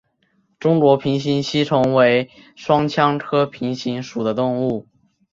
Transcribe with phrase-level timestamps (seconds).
[0.59, 4.87] 中国平形吸虫为双腔科平形属的动物。